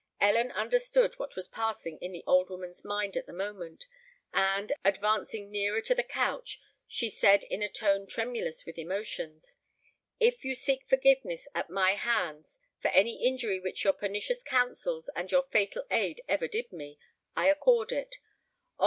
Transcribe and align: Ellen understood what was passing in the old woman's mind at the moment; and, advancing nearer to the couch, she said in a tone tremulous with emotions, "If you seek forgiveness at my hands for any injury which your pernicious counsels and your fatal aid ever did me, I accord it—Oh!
Ellen 0.19 0.51
understood 0.53 1.13
what 1.19 1.35
was 1.35 1.47
passing 1.47 1.99
in 1.99 2.11
the 2.11 2.23
old 2.25 2.49
woman's 2.49 2.83
mind 2.83 3.15
at 3.15 3.27
the 3.27 3.33
moment; 3.33 3.85
and, 4.33 4.73
advancing 4.83 5.51
nearer 5.51 5.79
to 5.79 5.93
the 5.93 6.01
couch, 6.01 6.59
she 6.87 7.07
said 7.07 7.43
in 7.43 7.61
a 7.61 7.69
tone 7.69 8.07
tremulous 8.07 8.65
with 8.65 8.79
emotions, 8.79 9.59
"If 10.19 10.43
you 10.43 10.55
seek 10.55 10.87
forgiveness 10.87 11.47
at 11.53 11.69
my 11.69 11.91
hands 11.91 12.59
for 12.81 12.87
any 12.87 13.21
injury 13.23 13.59
which 13.59 13.83
your 13.83 13.93
pernicious 13.93 14.41
counsels 14.41 15.07
and 15.15 15.31
your 15.31 15.43
fatal 15.43 15.85
aid 15.91 16.21
ever 16.27 16.47
did 16.47 16.73
me, 16.73 16.97
I 17.35 17.45
accord 17.49 17.91
it—Oh! 17.91 18.23